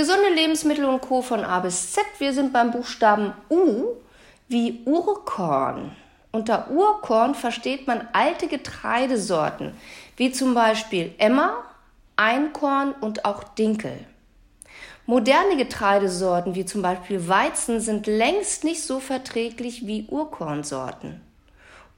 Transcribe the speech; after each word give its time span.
Gesunde 0.00 0.30
Lebensmittel 0.30 0.86
und 0.86 1.02
Co. 1.02 1.20
von 1.20 1.44
A 1.44 1.60
bis 1.60 1.92
Z. 1.92 2.02
Wir 2.16 2.32
sind 2.32 2.54
beim 2.54 2.70
Buchstaben 2.70 3.34
U 3.50 3.96
wie 4.48 4.80
Urkorn. 4.86 5.94
Unter 6.32 6.70
Urkorn 6.70 7.34
versteht 7.34 7.86
man 7.86 8.08
alte 8.14 8.48
Getreidesorten, 8.48 9.74
wie 10.16 10.32
zum 10.32 10.54
Beispiel 10.54 11.14
Emmer, 11.18 11.52
Einkorn 12.16 12.92
und 12.92 13.26
auch 13.26 13.44
Dinkel. 13.44 13.92
Moderne 15.04 15.58
Getreidesorten 15.58 16.54
wie 16.54 16.64
zum 16.64 16.80
Beispiel 16.80 17.28
Weizen 17.28 17.78
sind 17.78 18.06
längst 18.06 18.64
nicht 18.64 18.82
so 18.82 19.00
verträglich 19.00 19.86
wie 19.86 20.06
Urkornsorten. 20.08 21.20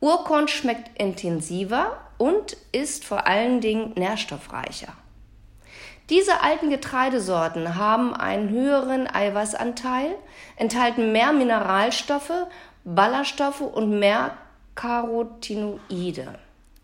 Urkorn 0.01 0.49
schmeckt 0.49 1.01
intensiver 1.01 1.99
und 2.19 2.57
ist 2.73 3.05
vor 3.05 3.29
allen 3.29 3.61
Dingen 3.61 3.93
nährstoffreicher. 3.95 4.93
Diese 6.13 6.43
alten 6.43 6.69
Getreidesorten 6.69 7.77
haben 7.77 8.15
einen 8.15 8.51
höheren 8.51 9.07
Eiweißanteil, 9.07 10.15
enthalten 10.57 11.11
mehr 11.11 11.33
Mineralstoffe, 11.33 12.49
Ballaststoffe 12.85 13.63
und 13.63 13.99
mehr 13.99 14.37
Carotinoide. 14.75 16.35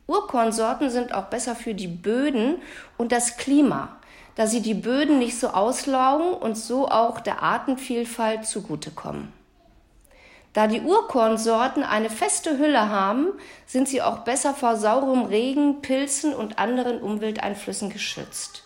Urkornsorten 0.06 0.88
sind 0.88 1.12
auch 1.12 1.26
besser 1.26 1.54
für 1.54 1.74
die 1.74 1.88
Böden 1.88 2.62
und 2.96 3.12
das 3.12 3.36
Klima, 3.36 3.98
da 4.34 4.46
sie 4.46 4.62
die 4.62 4.72
Böden 4.72 5.18
nicht 5.18 5.38
so 5.38 5.48
auslaugen 5.48 6.30
und 6.30 6.56
so 6.56 6.88
auch 6.88 7.20
der 7.20 7.42
Artenvielfalt 7.42 8.46
zugutekommen. 8.46 9.30
Da 10.54 10.68
die 10.68 10.80
Urkornsorten 10.80 11.82
eine 11.82 12.08
feste 12.08 12.56
Hülle 12.56 12.88
haben, 12.88 13.26
sind 13.66 13.88
sie 13.88 14.00
auch 14.00 14.20
besser 14.20 14.54
vor 14.54 14.76
saurem 14.76 15.26
Regen, 15.26 15.82
Pilzen 15.82 16.32
und 16.32 16.58
anderen 16.58 17.02
Umwelteinflüssen 17.02 17.90
geschützt. 17.90 18.64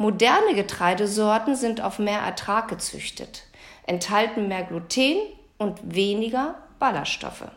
Moderne 0.00 0.54
Getreidesorten 0.54 1.56
sind 1.56 1.80
auf 1.80 1.98
mehr 1.98 2.20
Ertrag 2.20 2.68
gezüchtet, 2.68 3.42
enthalten 3.84 4.46
mehr 4.46 4.62
Gluten 4.62 5.16
und 5.58 5.80
weniger 5.82 6.54
Ballaststoffe. 6.78 7.48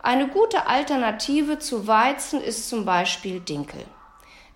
Eine 0.00 0.28
gute 0.28 0.68
Alternative 0.68 1.58
zu 1.58 1.88
Weizen 1.88 2.40
ist 2.40 2.68
zum 2.68 2.84
Beispiel 2.84 3.40
Dinkel. 3.40 3.80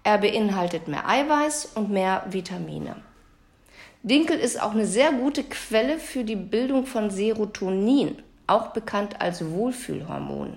Er 0.05 0.19
beinhaltet 0.19 0.87
mehr 0.87 1.09
Eiweiß 1.09 1.73
und 1.75 1.91
mehr 1.91 2.25
Vitamine. 2.31 2.95
Dinkel 4.05 4.39
ist 4.39 4.63
auch 4.63 4.71
eine 4.71 4.87
sehr 4.87 5.11
gute 5.11 5.43
Quelle 5.43 5.99
für 5.99 6.23
die 6.23 6.37
Bildung 6.37 6.87
von 6.87 7.11
Serotonin, 7.11 8.23
auch 8.47 8.69
bekannt 8.69 9.21
als 9.21 9.45
Wohlfühlhormon. 9.45 10.57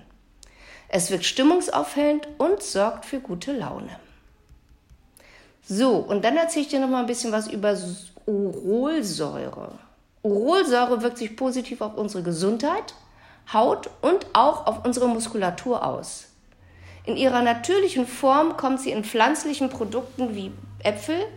Es 0.89 1.09
wirkt 1.09 1.25
stimmungsaufhellend 1.25 2.27
und 2.37 2.61
sorgt 2.61 3.05
für 3.05 3.19
gute 3.19 3.51
Laune. 3.51 3.99
So, 5.67 5.95
und 5.95 6.23
dann 6.23 6.37
erzähle 6.37 6.65
ich 6.65 6.71
dir 6.71 6.79
noch 6.79 6.89
mal 6.89 6.99
ein 6.99 7.07
bisschen 7.07 7.31
was 7.31 7.47
über 7.47 7.75
Urolsäure. 8.25 9.71
Urolsäure 10.21 11.01
wirkt 11.01 11.17
sich 11.17 11.35
positiv 11.35 11.81
auf 11.81 11.95
unsere 11.97 12.23
Gesundheit, 12.23 12.93
Haut 13.51 13.89
und 14.01 14.25
auch 14.33 14.67
auf 14.67 14.85
unsere 14.85 15.07
Muskulatur 15.07 15.85
aus. 15.85 16.29
In 17.05 17.17
ihrer 17.17 17.43
natürlichen 17.43 18.07
Form 18.07 18.57
kommt 18.57 18.81
sie 18.81 18.91
in 18.91 19.03
pflanzlichen 19.03 19.69
Produkten 19.69 20.35
wie 20.35 20.51
Äpfel, 20.83 21.27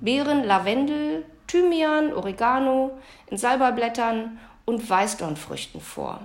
Beeren, 0.00 0.44
Lavendel, 0.44 1.24
Thymian, 1.46 2.12
Oregano, 2.12 2.98
in 3.28 3.38
Salbeiblättern 3.38 4.38
und 4.66 4.88
Weißdornfrüchten 4.88 5.80
vor. 5.80 6.20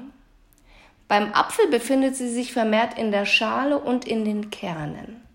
Beim 1.08 1.34
Apfel 1.34 1.68
befindet 1.68 2.16
sie 2.16 2.30
sich 2.30 2.52
vermehrt 2.52 2.98
in 2.98 3.12
der 3.12 3.26
Schale 3.26 3.80
und 3.80 4.06
in 4.06 4.26
den 4.26 4.50
Kernen. 4.50 5.29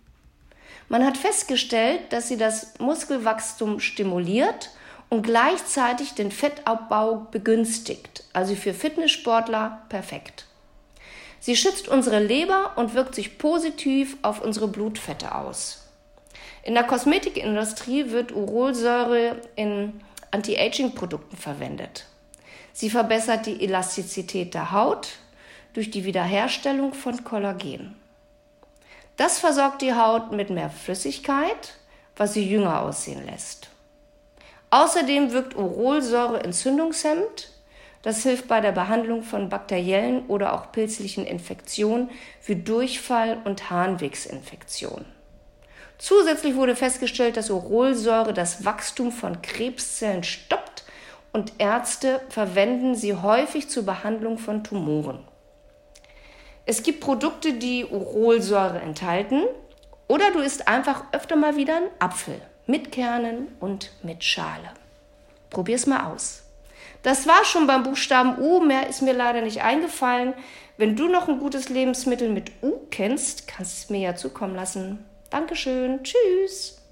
Man 0.89 1.05
hat 1.05 1.17
festgestellt, 1.17 2.01
dass 2.11 2.29
sie 2.29 2.37
das 2.37 2.79
Muskelwachstum 2.79 3.81
stimuliert 3.81 4.71
und 5.09 5.23
gleichzeitig 5.23 6.15
den 6.15 6.31
Fettabbau 6.31 7.27
begünstigt, 7.31 8.25
also 8.33 8.55
für 8.55 8.75
Fitnesssportler 8.75 9.83
perfekt. 9.89 10.47
Sie 11.41 11.57
schützt 11.57 11.89
unsere 11.89 12.21
Leber 12.21 12.73
und 12.77 12.95
wirkt 12.95 13.15
sich 13.15 13.39
positiv 13.39 14.17
auf 14.23 14.43
unsere 14.43 14.69
Blutfette 14.69 15.35
aus. 15.35 15.87
In 16.63 16.75
der 16.75 16.85
Kosmetikindustrie 16.85 18.11
wird 18.11 18.35
Urolsäure 18.35 19.43
in 19.55 20.01
Anti-Aging-Produkten 20.31 21.37
verwendet. 21.37 22.07
Sie 22.73 22.91
verbessert 22.91 23.47
die 23.47 23.63
Elastizität 23.63 24.55
der 24.55 24.73
Haut 24.73 25.09
durch 25.75 25.91
die 25.91 26.05
Wiederherstellung 26.05 26.95
von 26.95 27.23
Kollagen. 27.23 27.95
Das 29.17 29.39
versorgt 29.39 29.83
die 29.83 29.95
Haut 29.95 30.33
mit 30.33 30.51
mehr 30.51 30.71
Flüssigkeit, 30.71 31.75
was 32.17 32.35
sie 32.35 32.49
jünger 32.49 32.83
aussehen 32.83 33.25
lässt. 33.27 33.69
Außerdem 34.71 35.33
wirkt 35.33 35.57
Urolsäure 35.57 36.43
entzündungshemmend. 36.43 37.51
Das 38.03 38.23
hilft 38.25 38.49
bei 38.49 38.61
der 38.61 38.73
Behandlung 38.73 39.23
von 39.23 39.49
bakteriellen 39.49 40.27
oder 40.27 40.53
auch 40.53 40.73
pilzlichen 40.73 41.27
Infektionen 41.27 42.11
wie 42.45 42.57
Durchfall 42.57 43.39
und 43.45 43.71
Harnwegsinfektionen. 43.71 45.07
Zusätzlich 45.97 46.57
wurde 46.57 46.75
festgestellt, 46.75 47.37
dass 47.37 47.51
Urolsäure 47.51 48.35
das 48.35 48.65
Wachstum 48.65 49.13
von 49.13 49.41
Krebszellen 49.43 50.25
stoppt 50.25 50.85
und 51.33 51.53
Ärzte 51.59 52.21
verwenden 52.29 52.95
sie 52.95 53.15
häufig 53.15 53.71
zur 53.71 53.85
Behandlung 53.85 54.39
von 54.39 54.65
Tumoren. 54.65 55.21
Es 56.67 56.83
gibt 56.83 57.01
Produkte, 57.01 57.55
die 57.55 57.85
Urolsäure 57.85 58.81
enthalten. 58.81 59.43
Oder 60.09 60.31
du 60.31 60.41
isst 60.41 60.69
einfach 60.69 61.05
öfter 61.13 61.37
mal 61.37 61.57
wieder 61.57 61.77
einen 61.77 61.91
Apfel 61.99 62.41
mit 62.67 62.93
Kernen 62.93 63.49
und 63.61 63.93
mit 64.03 64.25
Schale. 64.25 64.71
Probier's 65.51 65.87
mal 65.87 66.13
aus. 66.13 66.43
Das 67.03 67.27
war 67.27 67.45
schon 67.45 67.67
beim 67.67 67.83
Buchstaben 67.83 68.39
U, 68.39 68.61
mehr 68.61 68.89
ist 68.89 69.03
mir 69.03 69.13
leider 69.13 69.43
nicht 69.43 69.63
eingefallen. 69.63 70.35
Wenn 70.77 70.97
du 70.97 71.09
noch 71.09 71.29
ein 71.29 71.39
gutes 71.39 71.69
Lebensmittel 71.69 72.29
mit 72.31 72.51
U 72.63 72.81
kennst, 72.91 73.47
kannst 73.47 73.77
du 73.77 73.83
es 73.85 73.91
mir 73.91 74.01
ja 74.01 74.17
zukommen 74.17 74.55
lassen. 74.55 75.05
Dankeschön, 75.31 76.03
tschüss. 76.03 76.84